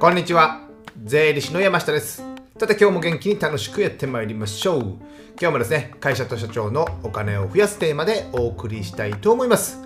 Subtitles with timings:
[0.00, 0.60] こんにちは。
[1.02, 2.22] 税理士の山下です。
[2.56, 4.82] さて今日も元気に楽しくやってまいりましょう。
[5.40, 9.82] 今日もですね会社と社長のお金を増やすテーマでお送りしたいと思います。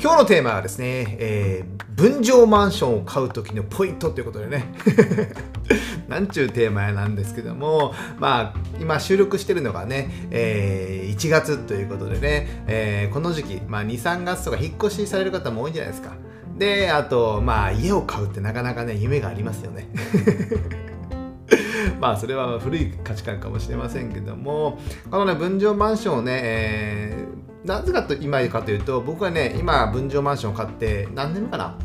[0.00, 4.72] 今日のテーマはですね、えー、分譲マンションを買う時のポイントということでね。
[6.06, 16.12] なんちゅうテーマやなんですけどもまあ今収録してるのがね、えー、1月ということでね、えー、この時期、まあ、23月とか引っ越しされる方も多いんじゃないですか。
[16.58, 19.88] であとまあ家を買うってなかなかね夢がありますよね。
[22.00, 24.78] まあそれは古い価値観かもしれませんけども
[25.10, 31.78] このね分譲マンションをね、えー、なぜかと今かというと僕はね今分譲マンションを買って何年目かな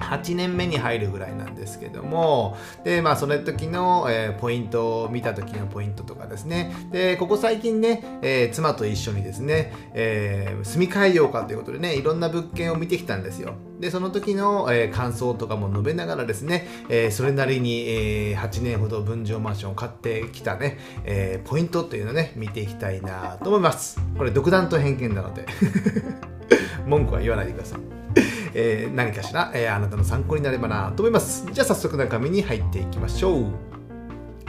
[0.00, 6.74] 8年目に入るぐらいなんですけどもでまあその時の、えー、ポイントを見た時のポイントとかですね。
[6.90, 13.54] でここ最近ね、えー、妻と一緒にですね、えー、住み替えようかということでねいろんな物件を見てきたんですよ。
[13.80, 24.00] でその時の、え、感想とかも述べながらですね、え、それなりに、え、8年ほど分譲マンションを買ってきたね、え、ポイントというのをね見ていきたいなと思います。
[24.16, 25.46] これ独断と偏見なので。
[26.86, 27.97] 文句は言わないでください。
[28.54, 31.46] えー、何かしら、えー、あなたの参考になればなと思います。
[31.52, 33.44] じゃあ早速中身に入っていきましょう。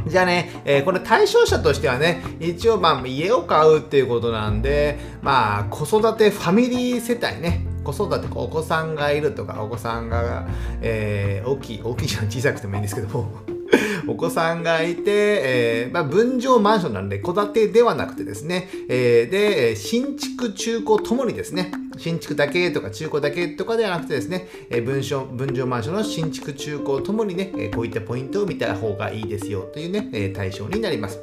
[0.07, 10.47] じゃあね、えー、この対象者としてはね、一応まあ家を買うっていうことなんで、まあ子育てファミリー世帯ね、子育てお子さんがいるとか、お子さんが、
[10.81, 13.31] えー、大きい、大きいじゃん、小さくてもいいんですけども、
[14.07, 31.19] お子さんがいて、えー、まあ、分譲マンションなんで、戸建てではなくてですね、えー、で、新築、中古ともにですね、新築だけとか中古だけとかではなくてですね、え分譲分譲マンションの新築、中古ともにね、えこういったポイントを見た方がいいですよというね、え対象になります。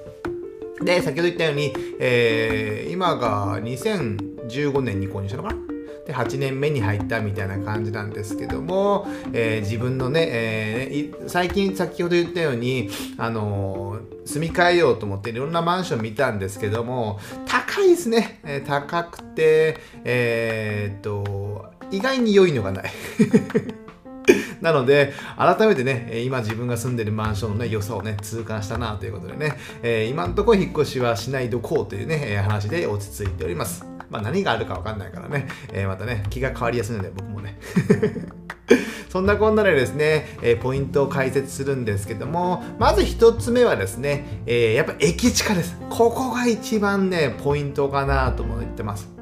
[0.83, 5.76] で、先ほど言ったように、えー、今が2015年に購入したのかな？
[6.07, 22.85] で8年目に入ったみたいな感じなんですけども、えー、自分のね、えー、最近先ほど言ったように、あのー、住み替えようと思っていろんなマンション見たんですけども高いですね、えー、高くてえー、っと意外に良いのがない
[24.61, 33.96] なので、改めてね、今自分が住んでるマンションの、ね、良さをね、痛感したなということでね、えー、今んところ引っ越しはしないどこうというね、話で落ち着いております。
[34.11, 37.59] まあ何があるか分かんないからね、えー、またね、気が変わりやすいので、僕もね。
[39.09, 45.77] そんなこんなでですね、えー、ポイントを解説するんですけども、まず一つ目はですね、えー、やっぱ駅地下です。
[45.89, 49.16] ここが一番ね、ポイントかなと思ってます。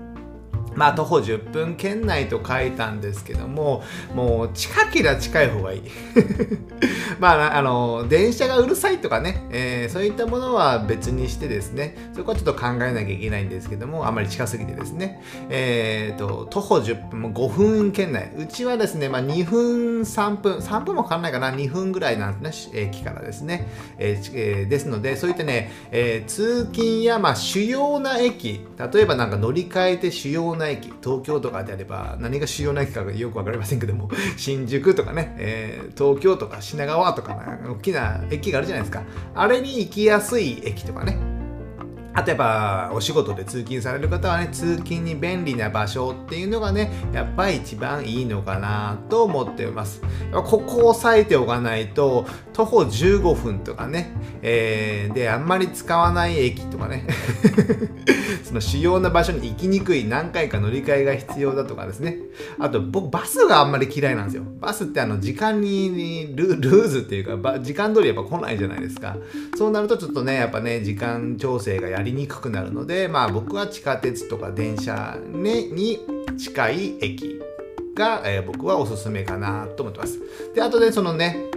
[0.76, 3.82] まあ徒歩10分圏内と書いたんですけども
[4.14, 5.82] もう近ければ近い方がいい。
[7.18, 15.22] まああの電車がうるさいとかね、えー、そういったものは別にしてですねそこはちょっと考えなきゃいけないんですけどもあまり近すぎてですね。
[15.48, 18.30] えっ、ー、と徒歩10分も5分圏内。
[18.36, 23.68] うちはですね、まあ、2分3分3分もかかんないかな2分ぐらいなんですね駅からですね、
[23.98, 28.60] えーえー、ですのでそういったね、えー、通勤やまあ主要な駅
[28.92, 39.02] 例えばなんか乗り換えて主要なな駅東京とかであれば何が主要な駅かよく分かりませんけども 新宿とかね、えー、東京とか品川とか、大きな駅があるじゃないですか。
[39.34, 41.34] あれに行きやすい駅とかね。
[42.16, 50.00] あとやっぱお仕事で通勤される方はね通勤に便利な場所っていうのがねやっぱり一番いいのかなと思っています。
[50.32, 52.24] ここを押さえておかないと
[52.54, 57.06] 徒歩15分とかね、えー、であんまり使わない駅とかね。
[58.44, 62.18] その主要な場所に行きにくい何回か乗り換えが必要だとかですね。
[62.58, 64.44] あと僕バスがあんまり嫌いなんですよ。
[64.60, 69.16] バスってあの時間にルーズっていうか時間通りやっぱ来ないじゃないですか。
[69.56, 75.98] そうなるとちょっとねやっぱね時間調整がやりにくくなるので、まあ僕は地下鉄とか電車、に
[76.38, 77.40] 近い駅
[77.94, 80.20] が、えー、僕はおすすめかなと思ってます。
[80.54, 81.50] で、あとでそのね、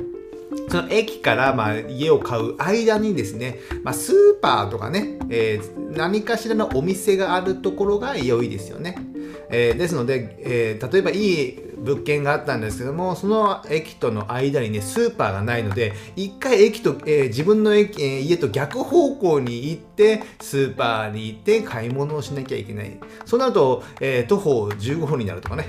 [0.70, 8.98] その駅からまあ家を買う間にですね、まあ、スーパーとかね、えー、何かしらのお店があるところが良いですよね。
[9.50, 25.66] えー、ですので、えー、例えばいい物件があったんですけどもその駅との間にねスーパーがないので一回駅と、えー、自分の駅、えー、家と逆方向に行ってスーパーに行って買い物をしなきゃいけないそうなると、えー、徒歩15分になるとかね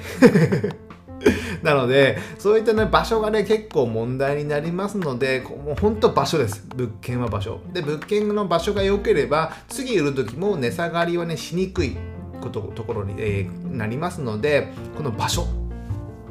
[1.62, 6.64] なので、そういったね、場所がね、結構問題になりますので、もうほんと場所です。
[6.76, 7.60] 物件は場所。
[7.72, 11.96] で、物件の場所が良ければ、次売る時も値下がりはね、しにくい
[12.40, 15.46] ことところに、えー、なりますのでこの場所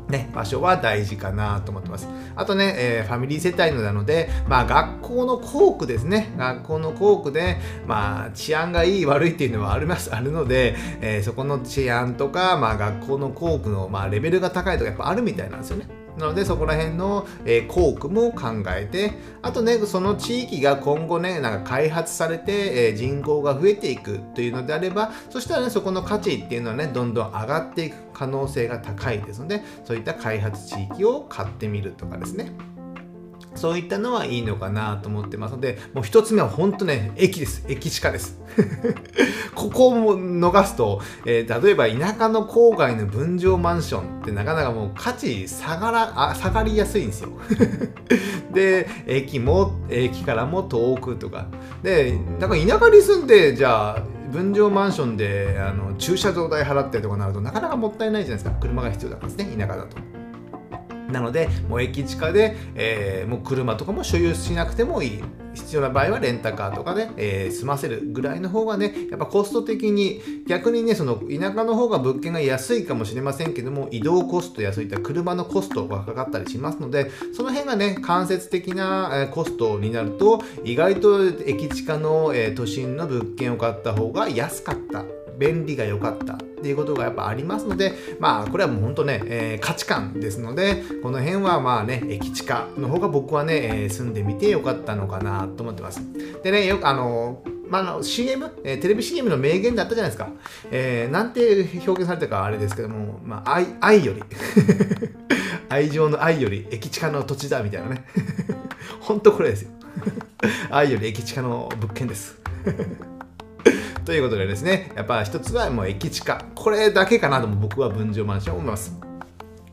[0.09, 2.07] ね、場所は大事かなと思ってます。
[2.36, 6.33] あとね、えー、ファミリー世帯のなので、まあ学校の校区ですね。
[6.38, 15.96] 学校の校区で、まあ治安がいい悪いっていうのはあります、あるので、えー、そこの治安とか、まあ学校の校区の、まあ、レベルが高いとかやっぱあるみたいなんですよね。
[16.17, 32.51] なのでそこら辺の、えー、校区も考えてあとねその地域が今後ねなんか開発されて、えー、人口が増えていくというのであればそしたらねそこの価値っていうのはねどんどん上がっていく可能性が高いですのでそういった開発地域を買ってみるとかですね。
[33.57, 37.65] そういったのはいいのかなと思ってますので、もう一つ目は本当ね、駅です。
[37.68, 38.39] 駅地下です。
[39.56, 47.30] ここを逃すと、えー、例えば田舎の郊外の分譲マンションってなかなかもう価値下がらあ下がりやすいんですよ。
[48.54, 51.48] で、駅も、駅からも遠くとか。
[51.81, 60.16] で、だか田舎に住んで、じゃあ、分譲マンションであの駐車場代払ってとかなるとなかなかもったいないじゃないですか車が必要だからですね田舎だと。
[61.12, 65.24] なので、もう駅近で、えー、もう車とかも所有しなくてもいい。
[65.57, 85.06] 必要な場合はレンタカーとかで、えー、済ませるぐらいの方がね、やっぱコスト的に、逆にね、その田舎の方が物件が安いかもしれませんけども、移動コストやそういった車のコストがかかったりしますので、その辺がね、間接的な、コストになると、意外と駅近の、え都心の物件を買った方が安かった
[85.37, 96.01] 便利が良かったっていうことがやっぱありますので、まあこれはもう本当ね、えー、価値観ですので、この辺はまあね、駅地下の方が僕はね、えー、住んでみてよかったのかなと思ってます。
[96.43, 100.29] でね、よくあのまあ、の CM、えー、テレビ CM の名言だったじゃないですか。
[100.71, 104.23] えー、なんて表現されたかあれですけども、まあ、愛愛より
[105.69, 108.05] 愛情の愛より駅地下の土地だみたいなね。
[109.01, 109.71] 本当これですよ。
[110.71, 112.39] 愛より駅地下の物件です。
[114.07, 116.42] ということでですね、やっぱ一つはもう駅地下。
[116.56, 119.06] これだけかなと僕は分譲マンション思います。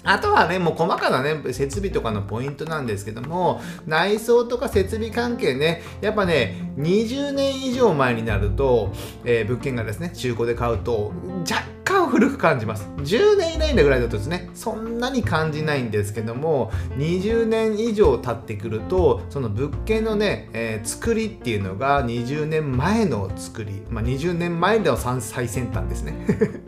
[0.05, 8.93] あとはね、もう細かなね、設備とかのポイントなんですけども、内装とか設備関係ね、やっぱね、20年以上前になると、
[9.25, 11.13] えー、物件がですね、中古で買うと、
[11.51, 12.87] 若干古く感じます。
[12.99, 26.15] 10年以内ぐらいだとですね、そんなに感じないんですけども、20年以上経ってくると、その物件のね、えー、作りっていうのが20年前の作り、まあ、20年前の最先端ですね、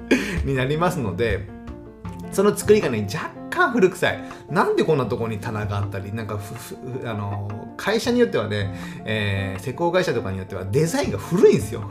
[0.44, 1.55] になりますので、
[2.36, 4.18] その作りがね、若干古臭い。
[4.50, 6.38] なんでこんなとこに棚があったり、なんか
[7.06, 8.74] あの会社によってはね、
[9.06, 11.90] えー、施工会社とかによってはデザインが古いんですよ。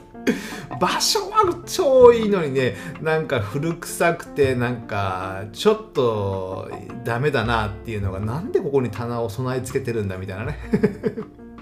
[0.80, 6.70] 場所は超いいのにね、なんか古臭くて、なんかちょっと
[7.04, 10.58] ダメだなっていうのが、なんでここに棚を備え付けてるんだみたいなね。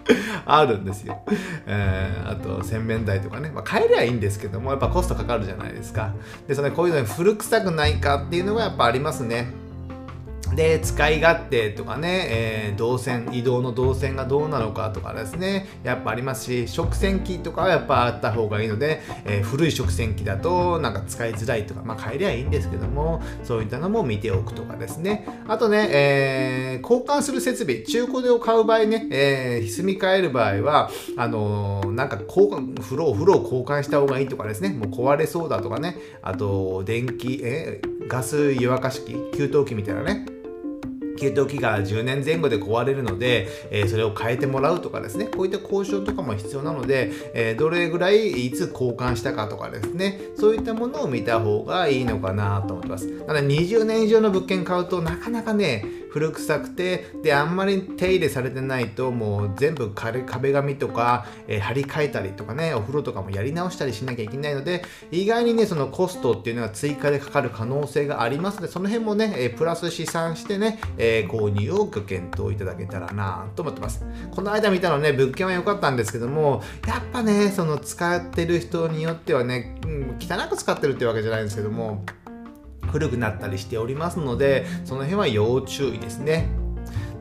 [0.46, 1.22] あるんですよ。
[1.66, 6.12] えー、あと洗面台とかね、まあ、変えりゃいいんですけどもやっぱコストかかるじゃないですか。
[6.46, 9.63] でそれこういうのに古臭くないかっていうのがやっぱありますね。
[10.55, 25.26] で、使い勝手とかね、えー、動線、移動の動線がどうなのかとかですね、やっぱありますし、食洗機とかはやっぱあった方がいいので、えー、古い食洗機だとなんか使いづらいとか、まあ変えりゃいいんですけども、そういったのも見ておくとかですね。
[25.49, 40.26] あとね、えー、交換する設備、中古でを買う場合ね、えー、住み替える場合は、あのー、なんか交換、風呂、風呂を交換した方がいいとかですね、もう壊れそうだとかね、あと、電気、え、ガス湯沸かし器、給湯器みたいなね、
[41.19, 53.08] 給湯器が10年前後で壊れるので、えー、それを変えてもらうとかですね、こういった交渉とかも必要なので、えー、どれぐらいいつ交換したかとかですね、そういったものを見た方がいいのかなと思ってます。
[53.26, 74.04] ただ20年以上の物件買うとなかなかね、古臭くて、で、あんまり手入れされてないと、もう全部壁紙とか、えー、張り替えたりとかね、お風呂とかもやり直したりしなきゃいけないので、意外にね、そのコストっていうのが追加でかかる可能性がありますので、その辺もね、えプラス試算してね、えー、購入をご検討いただけたらなと思ってます。
[74.30, 82.04] この間見たのね、物件は良かったんですけども、やっぱね、その使ってる人によってはね、うん、汚く使ってるってわけじゃないんですけども、
[82.94, 86.48] 古くなったりしておりますので、その辺は要注意ですね。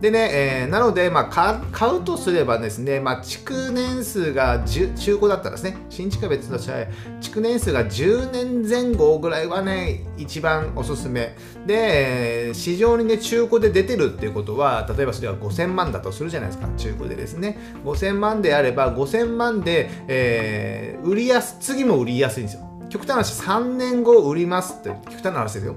[0.02, 6.90] でね、えー、なので、まあ、買うとすればですね、まあ、築年数が10中古だったらですね、新築は別として、
[7.22, 11.36] 築年数が10年前後ぐらいはね、一番おすすめ。
[11.66, 17.58] で、市場にね、中古で出てるっていうことは、例えばそれは5000万だとするじゃないですか、中古でですね。
[17.86, 22.73] 5000万であれば、5000万で、えー、売りやす、次も売りやすいんですよ。
[22.94, 25.76] 極端な話3年後売りますって極端な話ですよ。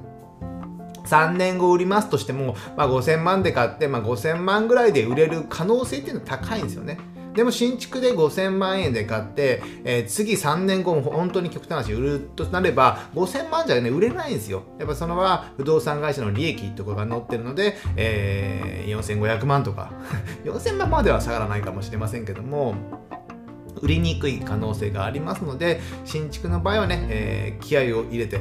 [1.06, 6.98] 3年後売りますとしても、まあ、5000万で買って、まあ、5000万ぐらいで売れる可能性っていうのは高いんですよね。
[7.32, 14.64] でも新築で5000万円で買って、えー、次3年後も本当に極端な話売るとなれば5000万じゃね売れないんですよ。
[14.78, 19.90] やっぱそのは不動産会社の利益とかが載ってるので、えー、4500万とか。
[20.44, 22.74] 4000万までは下がらないかもしれませんけども
[23.82, 28.40] 売りにくい可能性がありますので新築の場合はね、えー、気合を入れて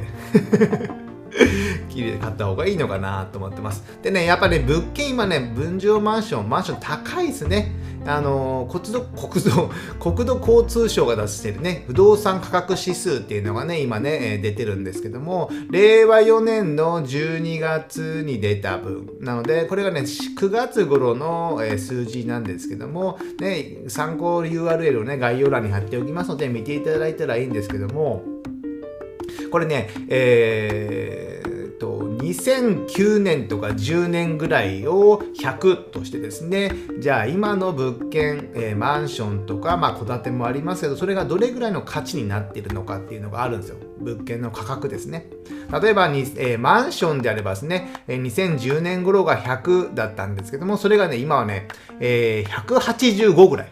[1.88, 3.84] 綺麗で買った方がいいのかなと思ってます。
[4.02, 7.72] でねやっぱり、ね、物件今ね分譲マンションマンション高いですね。
[8.06, 19.08] あの国土国土国土交通省が出してるね不動産価格指数っていうのがね今ね出てるんですけども令和4年の12月に出た分。
[19.20, 28.22] なのでこれがね9月頃の数字なんですけどもね参考 URL をね概要欄に貼っておきますので見ていただいたらいいんですけども
[29.50, 31.45] これね、えー、
[32.30, 43.76] 2009年とか10年ぐらいを100としてですねじゃあ今の物件、えー、マンションとかまあ戸建てもありますけどそれがどれぐらいの価値になっているのかっていうのがあるんですよ。
[44.00, 45.26] 物件の価格ですね。
[45.80, 51.68] 例えばに、えー、マンションであればですね、えー、2010年頃が100だったんですけどもそれがね今はね、
[52.00, 53.68] えー、185ぐらい。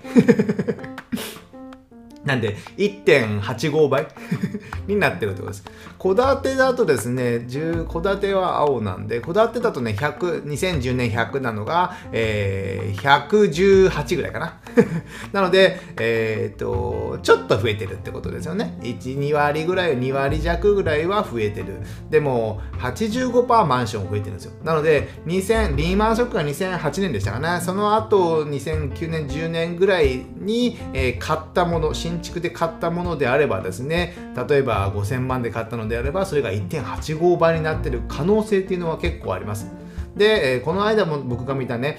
[2.24, 4.06] なんで1.85倍
[4.86, 5.64] になってるってことです。
[5.98, 7.46] 戸建てだとですね、
[7.90, 14.60] 戸建ては青なんで、戸建てだとね、100、2010年100なのが、えー、118ぐらいかな。
[15.32, 18.78] なので、えっ、と、ちょっと増えてるってことですよね。
[18.82, 21.80] 1、2割ぐらい、2割弱ぐらいは増えてる。
[22.10, 24.52] でも、85%マンション増えてるんですよ。
[24.62, 27.60] なので、2000、リーマンショックが2008年でしたかね。
[27.60, 34.14] その後、2009年、10年ぐらいに、えー、買ったもの、新新築で買ったものであればですね
[34.48, 39.70] 例えば5000万で買ったのであればそれが1.85倍になってる可能性っていうのは結構あります。
[40.16, 41.98] で、この間も僕が見たね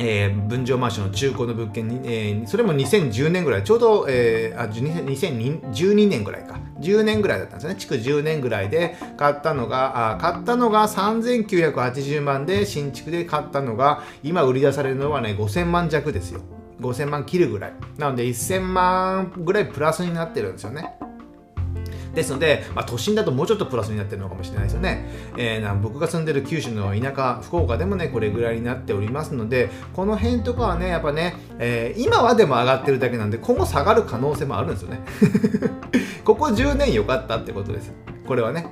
[0.00, 16.42] えー、分譲マンションの中古の物件に、えー、それも2010年ぐらい、ちょうど、えー、あ2012年ぐらいか、10年ぐらいだったんですね、築10年ぐらいで買ったのが、あ買ったのが3980万で、新築で買ったのが、今売り出されるのはね、5000万弱ですよ。
[16.80, 17.72] 5000万切るぐらい。
[17.98, 20.98] なので1000万ぐらいプラスになってるんですよね。
[22.14, 25.08] ですので、まあ、都心だともうちょっとプラスになってるのかもしれないですよね。
[25.36, 35.00] えー、僕が住んでる九州の田舎、福岡でもね、これぐらいになっておりますので、この辺とかはね、やっぱね、えー、今はでも上がってるだけなんで、今後下がる可能性もあるんですよね。
[36.24, 37.92] ここ10年良かったってことです。
[38.26, 38.66] これはね。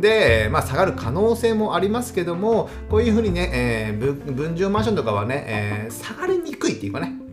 [0.00, 7.27] で、まあ、下がる可能性もありますけども、こういうふうにね、えー、分譲マンションとかはね、えー、下がりにくいっていうかね、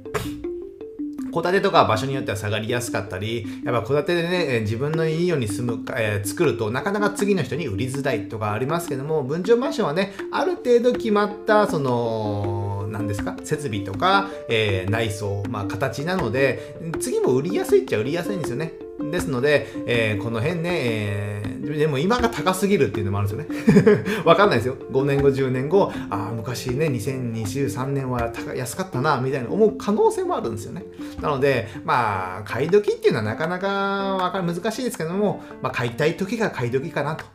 [1.35, 18.84] 戸建てとか場所によっては下がりやすかったり、やっぱ戸建てでね、自分のいいように住む、えー、作るとなかなか次の人に売りづらいとかありますけども、分譲マンションはね、ある程度決まった、その、何ですか、設備とか、えー、内装、まあ形なので、次も売りやすいっちゃ売りやすいんですよね。
[19.15, 24.03] ですので、えー、この辺ね、えー、でも今が高すぎるっていうのもあるんですよね。
[24.25, 24.75] わかんないですよ。
[24.91, 30.85] 5年後、10年後、ああ、昔ね、2023年は安かったな、みたいな思う可能性もあるんですよね。
[31.21, 37.25] なので、まあ、買い時っていうのはなかなかか難しいですけども、まあ、買いたい時が買い時かなと。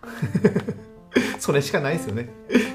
[1.38, 2.28] それしかないですよね。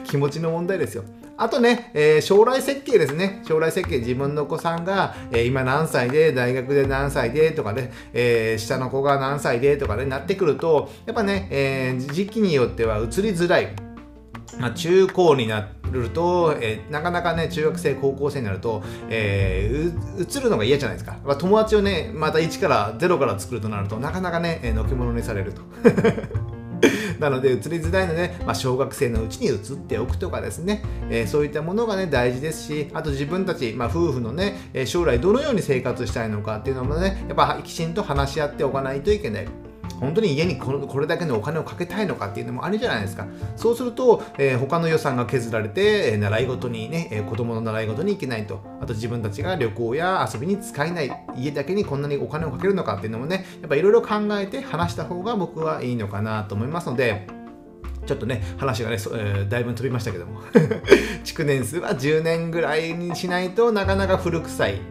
[0.04, 1.04] 気持ちの問題ですよ。
[1.38, 3.42] あとね、えー、将来設計ですね。
[3.46, 13.76] 将来設計、自分のお子さんが、えー、今何歳で、大学で何歳でとかね、えー、下の子が何歳でとかね、なってくると、やっぱね、え時期によっては移りづらい。
[14.60, 21.18] まあ、中高になると、えー、なかなかね、中学生、高校生になると、えー、移るのが嫌じゃないですか。
[21.26, 25.62] まあ、友達をね、また1から、0から作るとなると、なかなかね、えー、のけ者にされると。
[27.20, 39.48] なので移りづらいので、まあ、小学生のうちに移っておくとかですね、えー、そういったものがね大事ですしあと自分たち、まあ、夫婦のね将来どのように生活したいのかっていうのもねやっぱきちんと話し合っておかないといけない。
[40.00, 43.28] 本当に家にこのこれだけのお金をかけたいのかっていうのもあるじゃないですか。
[43.56, 48.62] そうすると、えー、他の予算が削られて、え、習い事にね、えー、子供の習い事に行けないと。
[48.82, 51.12] あと自分たちが旅行や遊びに使えない。
[51.38, 57.28] 家だけにこんなにお金をかけるのかっていうのもね、やっぱいろいろ考えて話した方が僕はいいのかなと思いますので、
[58.06, 60.42] ちょっとね、話がね、えー、だいぶ飛びましたけども。
[61.24, 64.82] 築年数は10年ぐらいにしないとなかなか古臭い。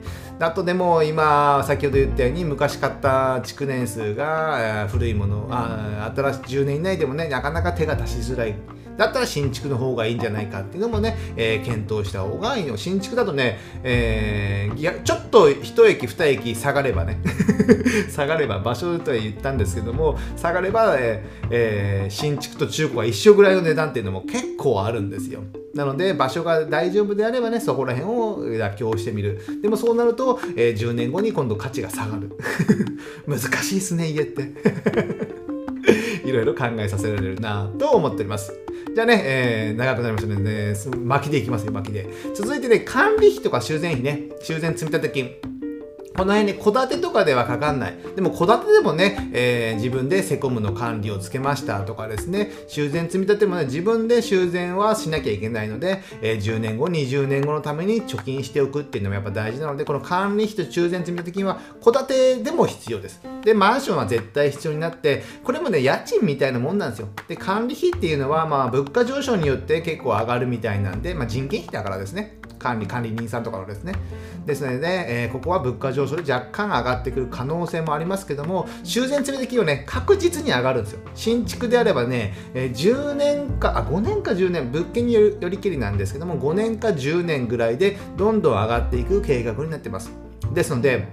[0.40, 8.56] あとでも今先ほど言ったように昔買った築年数が古いものあ新しい10年以内でもねなかなか手が出しづらい
[8.96, 12.76] だったら新築の方がいいんじゃないかっていうのもね、えー、検討した方がいいの。
[12.76, 17.20] 新築だとね、えー、いやちょっと一駅二駅下がればね
[18.10, 25.40] 下がれば場所とは言ったんですけども下がれば、えー、新築と中古が一緒ぐらいの値段っていうのも結構あるんですよ。
[25.74, 29.40] なので場所が大丈夫であればねそこら辺を妥協してみる。
[29.60, 32.30] でもそうなると、えー、10年後に今度価値が下がる。
[33.26, 34.52] 難しいですね家って。
[36.24, 38.52] いろいろ考えさせられるなと思っております。
[38.94, 40.74] じゃあね、えー、長くなりましたので、ね、
[41.04, 42.06] 巻きでいきますよ巻きで。
[42.34, 44.28] 続いてね管理費とか修繕費ね。
[44.40, 45.53] 修繕積立金。
[46.16, 47.94] この辺に戸建てとかではかかんない。
[48.14, 63.20] でも戸建てでもね、えー、自分でセコムの管理をつけましたとかですね、修繕積み立てもね、自分で修繕はしなきゃいけないので、えー、10年後、20年後のために貯金しておくっていうのもやっぱ大事なので、この管理費と修繕積み立て金は戸建てでも必要です。
[63.42, 67.08] で、マンションは絶対必要になって、これもね、家賃みたいなもんなんですよ。
[67.26, 72.38] で、管理費っていうのは、まあ、物価上昇によって結構上がるみたいなんで、まあ、人件費だからですね。
[72.64, 73.92] 管理管理人さんとかのですね。
[74.46, 81.00] ですので、ね、えー、ここは物価上昇で若干上がってくる可能性もありますけども修繕積立金はね確実に上がるんですよ。
[81.14, 90.10] 新築であればね、えー、10年かあ5年か10年物件によりきりなんですけども5年か10年ぐらいでどんどん上がっていく計画になってます。
[90.54, 91.08] ですので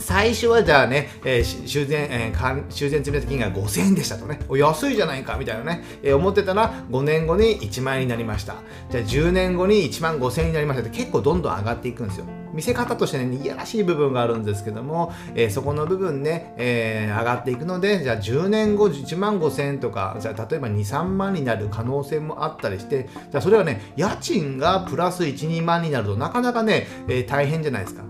[0.00, 8.56] 最初はじゃあね、えー、修繕、えー、修繕積立金が5000円でしたとね、お安いじゃないかみたいなね、えー、思ってたら5年後に1万円になりました。
[8.90, 12.26] じゃあ10年後に1万5000円になりましたって結構どんどん上がっていくんですよ。
[12.52, 28.02] 見せ方としてね、いやらしい部分があるんですけども、えー、そこの部分ね、えー、上がっていくので、じゃあ10年後1万5000円とか、じゃあ例えば2、3万になる可能性もあったりして、じゃあそれはね、家賃がプラス1、2万になるとなかなかね、えー、大変じゃないですか。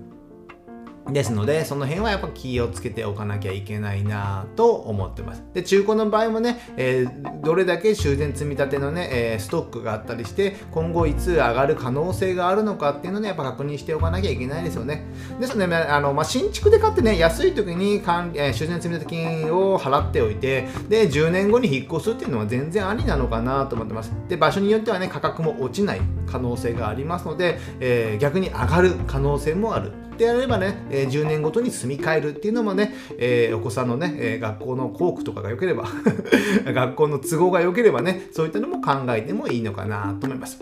[1.12, 5.42] ですので、その辺はやっぱ気をつけておかなきゃいけないなと思ってます。
[5.54, 15.04] で、中古の場合もね、えー、どれだけ修繕積み立てのね、えー、ストックがあったりして、今後いつ上がる可能性があるのかっていうのね、やっぱ確認しておかなきゃいけないですよね。
[15.40, 24.12] ですので、あのまあ、新築で買ってね、安い時に管えー、修繕積立金を払っておいて、で、10年後に引っ越すっていうのは全然ありなのかなと思ってます。
[24.28, 29.92] で、場所によってはね、価格も落ちない可能性がありますので、え逆に上がる可能性もある。
[30.20, 35.88] であればね、え10年ごとに住み替えるっていうのもね、えー、お子さんのね、え学校の校区とかが良ければ
[36.66, 40.58] 学校の都合が良ければね、そういったのも考えてもいいのかなと思います。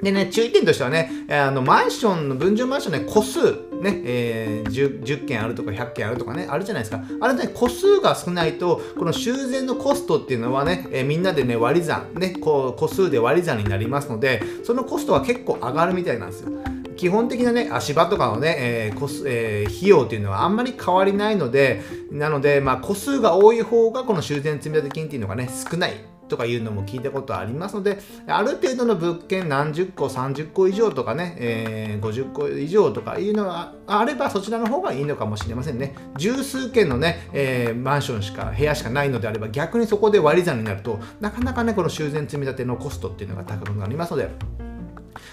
[0.00, 3.40] でね、注意点としてはね、あのマンションの分譲マンションね、個数、
[3.80, 7.02] ね、えー、10, 10件あるとか100件あるとかね、あるじゃないですか。
[7.20, 16.52] あれね、個数が少ないと、この修繕のコストっていうのはね、えー、みんなでね、割り算、ね、こう個数で割り算になりますので、そのコストは結構上がるみたいなんですよ。
[16.96, 25.94] 基本的なね、足場とかのね、えーコスえー、費用っていうのはあんまり変わりないので、なので、まあ、個数が多い方がこの修繕積立金っていうのがね、少ない
[26.32, 35.94] とかいうのも聞いたことありますので、ある程度の物件何十個、30個以上とかね、えー、50個以上とかいうのがあればそちらの方がいいのかもしれませんね。
[36.16, 44.30] 十数件のね、えー、マンションしか、部屋しかないのであれば逆にそこで割り算になると、なかなかね、この修繕積立のコストっていうのが高くなりますので、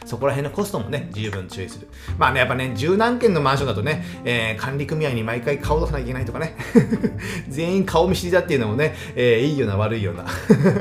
[0.10, 1.88] そこら辺のコストもね、十分注意する。
[2.18, 6.56] まあね、やっぱね、十何件のマンションだとね、えー、管理組合に毎回顔出さなきゃいけないとかね、
[7.48, 10.26] 全員顔見知りだっていうのもね、えー、いいような悪いような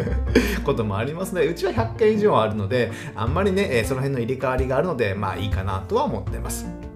[0.64, 6.87] こともありますので、うちは100件以上あるので、あんまりね、その辺の入れ替わりがあるので、まあいいかなとは思ってます。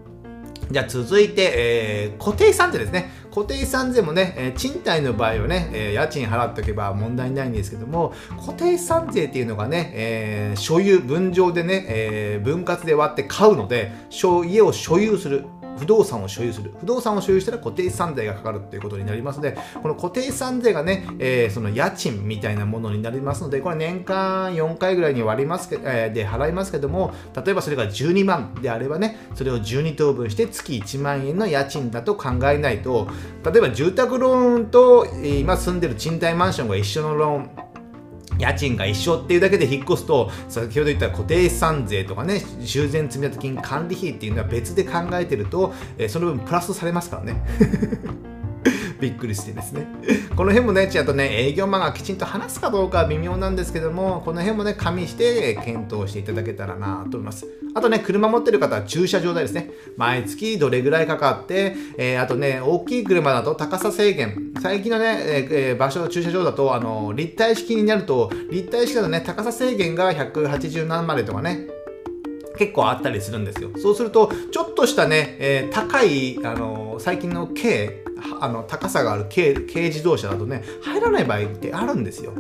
[0.73, 3.11] じゃあ続いて、えー、固定資産税ですね。
[3.31, 13.93] 固定資産税もね、えー、賃貸の場合はね、えー、家賃払っておけば問題ないんですけども、固定資産税っていうのがね、え、所有、分譲でね、え分割で割って買うので、
[14.45, 15.45] 家を所有する。
[15.79, 16.73] 不動産を所有する。
[16.81, 33.09] 不動産を所有したら固定資産税がかかるということになりますので、この固定資産税がね、えー、その家賃みたいなものになりますので、これ年間4回ぐらいに割りますけ、えー、で払いますけども、例えばそれが12万であればね、それを12等分して月1万円の家賃だと考えないと、
[33.45, 37.72] 例えば住宅ローンと今住んでる賃貸マンションが一緒のローン、
[38.39, 47.43] 家賃が一緒っていうだけで引っ越すと、先ほど言った固定資産税とかね、修繕積立金管理費っていうのは別で考えてると、え、その分プラスされますからね。
[49.03, 49.89] びっくりしてですね。
[50.37, 57.49] この辺もね、ちゃんとね、営業マンがきちんと話すかどうかは微妙なんですけども、この辺もね、加味して検討していただけたらなと思います。
[57.75, 59.73] あとね、車持ってる方は駐車場代ですね。
[59.97, 64.53] 毎月どれぐらいかかって、えー、あとね、大きい車だと高さ制限。
[64.63, 65.19] 最近のね、
[65.51, 71.67] えー、場所、駐車場だと、あの、立体式になると、立体式だとね、高さ制限が180何までとかね、
[72.57, 73.71] 結構あったりするんですよ。
[73.79, 78.05] そうすると、ちょっとしたね、えー、高い、あの最近の軽、
[78.41, 82.33] あの高さがある軽軽自動車だとね入らない場合ってあるんですよ。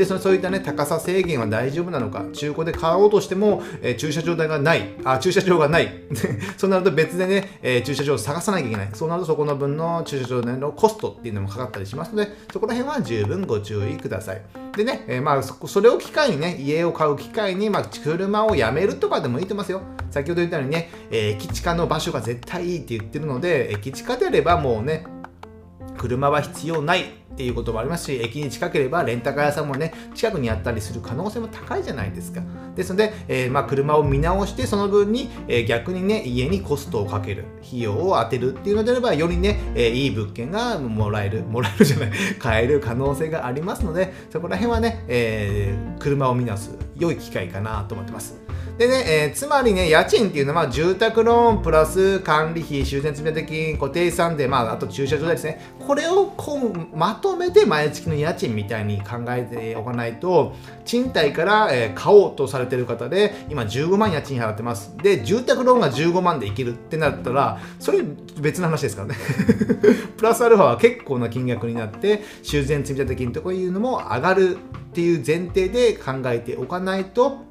[0.00, 4.94] でそそういったね高さ制限は大丈夫なのか中古で買おうとしても、えー、駐車場代がない。
[5.04, 5.92] あ駐車場がない。
[6.56, 8.88] そうなると別でね、えー、駐車場を探さなきゃいけない。
[8.94, 14.40] そうなるとそこの分の駐車場代のコストっていうのもかかったりしますのでそこら辺は十分ご注意ください。
[14.74, 19.82] でね、えー、まあそれを機会にね家を買う機会に、まあ、車をやめるとかでもいいと思いますよ。
[20.10, 25.04] 先ほど言ったようにね、えー、駅地下の場所が絶対いいって言ってるので駅地下であればもうね
[25.98, 27.19] 車は必要ない。
[27.40, 32.42] っていうこともありますし駅に近ければレンタカー屋さんもね近くにあったりする可能性も高いじゃないですか。
[32.76, 48.49] ですので、えー、まあ、車を見直してその分に、えー、逆にね家にコストをかける費用を当てるっていうのであればよりね、えー、いい物件がもらえるもらえるじゃない 買える可能性がありますのでそこら辺はね、え車を見直す良い機会かなと思ってます。
[48.80, 55.60] でね、えー、つまりね、家賃っていうのは住宅ローンプラス管理費、修繕積立金、固定資産で、まあ、あと駐車場代ですね。
[55.86, 60.54] これをこうまとめて毎月の家賃みたいに考えておかないと、
[60.86, 64.96] 賃貸から、えー、買おうとされてる方で、今15万家賃払ってます。
[64.96, 67.98] で、住宅ローンが15万でいけるってなったら、それ
[68.38, 69.16] 別の話ですからね。
[70.16, 74.58] プラスアルファは結構な金額になって、修繕積立金とかいうのも上がるっ
[74.94, 77.49] ていう前提で考えておかないと、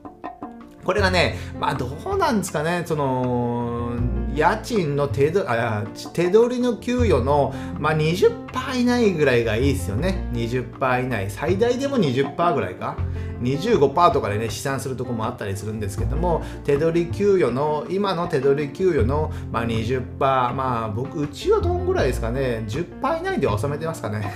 [0.90, 3.96] これがね、まあどうなんですかね、その、
[4.34, 10.28] 家賃の手どあ手取りの給与の、まあ、20%以内ぐらいがいいですよね。
[10.34, 11.30] 20%以内。
[11.30, 12.98] 最大でも20%ぐらいか。
[13.44, 24.34] 25%とかでね試算するとこもあったりするんですけども手取り給与の今の手取り給与の、まあ、20%まあ僕うちはどんぐらいですかね10%以内で収めてますかね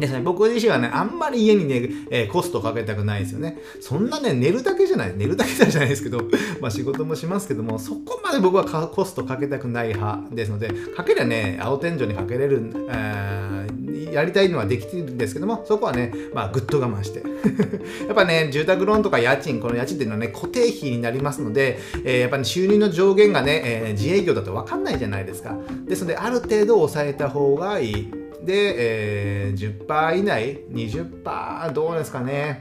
[0.00, 3.58] ですね、僕自身はね、あんまり家にね、えー、コストかけたくないですよね。
[3.80, 6.22] そんなね、寝るだけじゃない、寝るだけじゃないですけど、
[6.60, 17.22] まあ仕事もしますけども、そこまで僕はコストかけたくない派ですので、かけりゃね、青天井にかけれる、えー、やりたいのはできてるんですけども、そこはね、まあぐっと我慢して。
[18.06, 25.56] やっぱね、住宅ローンとか家賃、この家賃っていうのはね、固定費になりますので、えー、やっぱり、ね、収入の上限がね、え、自営業だと分かんないじゃないですか。
[25.86, 28.19] ですので、ある程度抑えた方がいい。
[28.44, 32.60] で、えー、10%以内、20%どうですかね。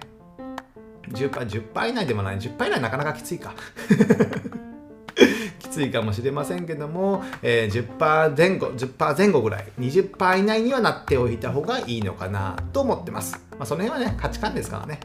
[1.12, 3.54] 10%, 10以内でもない、10%以内なかなかきついか。
[5.60, 13.40] きついかもしれませんけども、えー、10%前後、10%前後ぐらい、20%以内にはなっておいた方がいいのかなと思ってます。
[13.52, 15.00] まあ、その辺はね、価値観ですからね。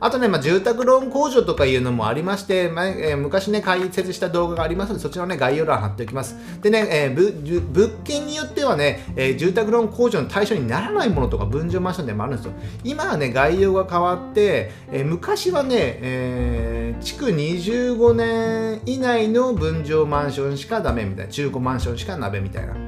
[0.00, 6.36] あとね、まあ、住宅ローン控除とかいうのもありまして、まあえー、昔ね、解説した動画がありますので、そちらのね、概要欄貼っておきます。
[6.62, 12.52] でね、えー、物件によってはね、えー、住宅ローン控除の対象にならないものとか、分譲マンションでもあるんですよ。
[12.84, 22.87] 今はね、概要が変わって、えー、昔はね、えー、築25年以内の分譲マンションしかダメみたいな、中古マンションしかダメみたいな。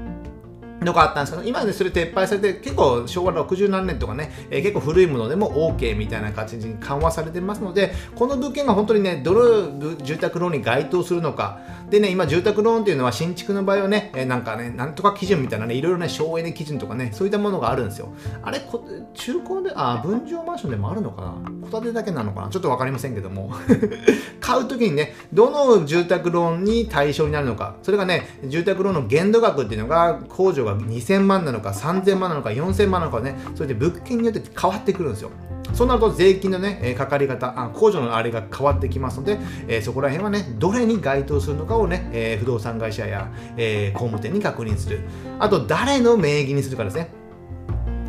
[0.81, 18.13] のがあったんですけど、今でそれ撤廃されて、結構昭和60何年とかね、えー、結構古いものでも OK みたいな感じに緩和されてますので、この物件が本当にね、どの住宅ローンに該当するのか、でね、今住宅ローンっていうのは新築の場合はね、えー、なんかね、なんとか基準みたいなね、いろいろね、省エネ基準とかね、そういったものがあるんですよ。
[18.43, 18.61] あれ、
[19.15, 21.69] 中古で、あ、分譲マンションでもあるのかな？
[21.71, 22.49] 戸建てだけなのかな？
[22.49, 23.53] ちょっとわかりませんけども。
[24.41, 35.31] 買うときにね、どの住宅ローンに対象になるのか、それがね、住宅ローンの限度額っていうのが、控除が2000万なのか3000万なのか4000万なのかねそれで物件によって変わってくるんですよ
[35.75, 45.01] そうなると税金のね、えかかり方、あ控除のあれが変わってきますので、えー、そこら辺はね、どれに該当するのかをね、えー、不動産会社や、えー、工務店に確認する。
[45.39, 47.20] あと、誰の名義にするかですね。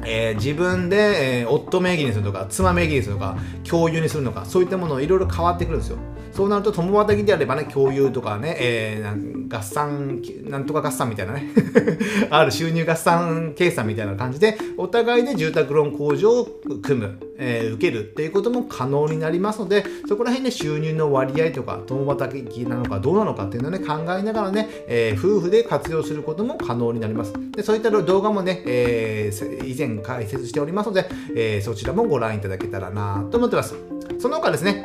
[0.06, 5.98] えー、自分で、えー、夫名義にするのか妻名義にするのか共有にするのかそういったものいろいろ変わってくるんですよ。
[6.32, 11.50] そうなると共働きであればね共有とかね、えー、合算なんとか合算みたいなね
[12.32, 16.48] ある収入合算計算みたいな感じでお互いで住宅ローン控除を
[16.82, 27.34] 組む、えー、受けるっていうことも可能になりますのでそこら辺で、ね、収入の割合とか共働きなのかどうなのかっていうのをね考えながらね、えー、夫婦で活用することも可能になります。
[27.52, 33.76] でそういった動画もね、えー、以前解説しておりますので、えー、そちらもご覧いただけたらなと思ってます。
[34.20, 34.84] その他ですね、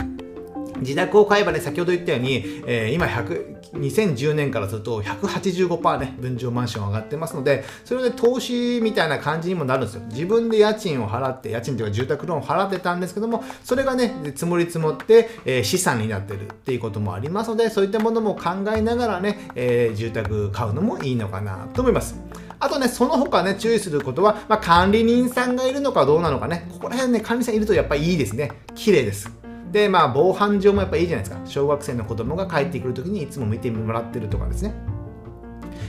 [0.81, 10.03] 自宅を買えばね、先ほど言ったように、えー、今100、2010年からすると185%ね、分譲マンション上がってますので、それで投資みたいな感じにもなるんですよ。
[10.09, 22.17] 自分で家賃を払って、家賃というか住宅ローンを払ってたんですけども、それがね、積もり積もって、えー、資産になってるっていうこともありますので、そういったものも考えながらね、えー、住宅買うのもいいのかなと思います。
[22.59, 28.51] あとね、その他ね、注意することは、まあ、管理人さんがいるのかどうなのかね、ここら辺ね、管理人さんいるとやっぱりいいですね。
[28.75, 29.31] 綺麗です。
[29.73, 31.43] で、まあ、防犯上もやっぱいいじゃないですか。
[31.45, 34.75] 小学生の子供が帰ってくるときにいつも見てもらってるとかですね。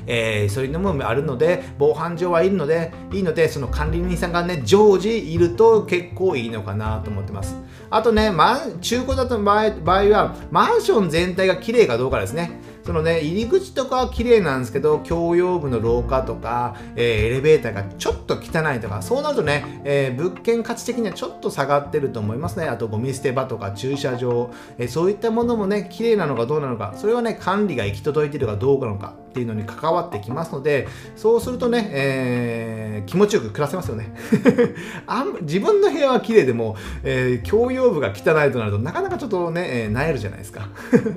[0.08, 7.56] えー、そういうのもあるので、防犯上はいるので、いいので、その管理人さんがね、常時いると結構いいのかなと思ってます。
[7.90, 12.60] あとね、ま、中古だと場合場合は、マンション全体が綺麗かどうかですね。
[12.88, 22.66] そのね、入り口とかは綺麗なんですけど、共用部の廊下とか、えー、エレベーターがちょっと汚いとか、そうなるとね、えー、物件価値的にはちょっと下がってると思いますね。
[22.66, 34.16] あと、ゴミ捨て場とか駐車場、えー、そういったものもね、綺麗なのかどうなのか、それはね、管理が行き届いてるかどうかのか、っていうのに関わってきますのでそうするとね、えー、気持ちよく暮らせますよね。
[35.06, 40.70] あん自分の部屋は綺麗でも、えー、共用部が汚いとなるとなかなかちょっとね、えー、萎えるじゃないですか。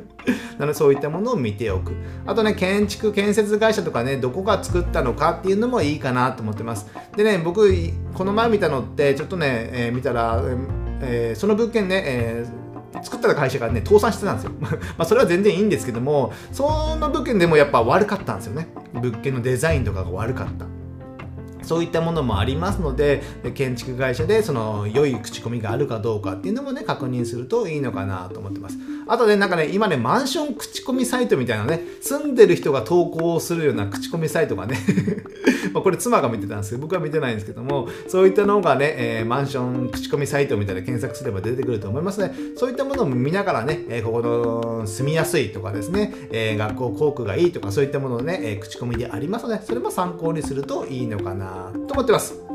[0.59, 1.93] なのでそういったものを見ておく。
[2.27, 6.87] あとね建築建設会社とかねどこが作ったのかっていうのもいいかなと思ってます。
[7.17, 7.73] でね僕
[8.13, 10.43] この前見たのってちょっとね、えー、見たら、
[11.01, 12.60] えー、その物件ね、えー
[13.03, 14.53] 作った会社がね倒産してたんですよ。
[14.61, 18.69] まあそれは全然いいんですけどもその物件でもやっぱ悪かったんですよね。
[18.95, 20.80] 物件のデザインとかが悪かった。
[21.63, 23.23] そういったものもありますので
[23.55, 28.77] 建築会社でその良い口コミがあるかどうかっていうのもね確認するといいのかなと思ってます。
[29.07, 34.79] あとねなんかね今ねマンション口コミサイトみたいなね住んでる人が投稿するような口コミサイトがね
[35.73, 42.33] まこれ妻が見てたんですけど僕は見てないんですけどもそういったのがね、えー、マンション口コミサイトみたいな検索すれば出てくると思いますね。
[42.57, 51.50] そういったものを見ながらね、え、ここの住みやすいとかですね、えー、学校校区がいいとかそういったものをね、え口コミでありますのでそれも参考にするといいのかな
[51.87, 52.51] と思ってます。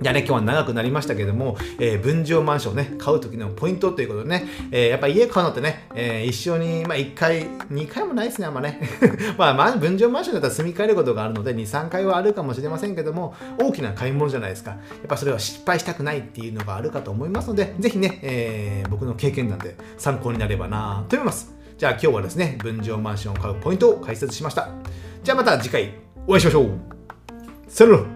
[0.00, 8.80] じゃあね、今日は長くなりましたけども、えー、分譲マンションね、買う時のポイントということでね、えー、やっぱ家買うのってね、えー、一緒に、まあ1回、2回もないですね、あんまね。
[9.38, 14.72] まあ、まあ、分譲マンションだったら住み替えることがあるので、2、3回はあるかもしれませんけども、大きな買い物じゃないですか。
[14.72, 21.54] やっぱそれは失敗したくないっていうのがあるかと思いますので、ぜひね、えー、僕の経験談で参考になればなと思います。
[21.78, 24.68] じゃあ今日はですね、分譲マンションを買うポイントを解説しました。
[25.22, 25.94] じゃあまた次回
[26.26, 26.95] お会いしましょう。
[27.68, 28.15] さよなら